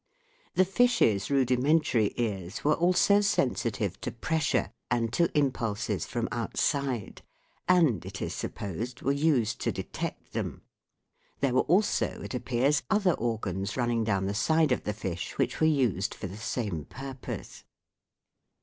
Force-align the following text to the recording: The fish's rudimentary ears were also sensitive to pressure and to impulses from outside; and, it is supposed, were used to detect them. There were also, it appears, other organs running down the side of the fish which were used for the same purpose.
The 0.55 0.65
fish's 0.65 1.29
rudimentary 1.29 2.11
ears 2.17 2.63
were 2.63 2.73
also 2.73 3.21
sensitive 3.21 4.01
to 4.01 4.11
pressure 4.11 4.71
and 4.89 5.13
to 5.13 5.29
impulses 5.37 6.07
from 6.07 6.27
outside; 6.31 7.21
and, 7.69 8.03
it 8.03 8.19
is 8.19 8.33
supposed, 8.33 9.03
were 9.03 9.11
used 9.11 9.61
to 9.61 9.71
detect 9.71 10.33
them. 10.33 10.63
There 11.41 11.53
were 11.53 11.67
also, 11.69 12.19
it 12.23 12.33
appears, 12.33 12.81
other 12.89 13.13
organs 13.13 13.77
running 13.77 14.03
down 14.03 14.25
the 14.25 14.33
side 14.33 14.71
of 14.71 14.85
the 14.85 14.93
fish 14.93 15.37
which 15.37 15.61
were 15.61 15.67
used 15.67 16.15
for 16.15 16.25
the 16.25 16.35
same 16.35 16.85
purpose. 16.85 17.63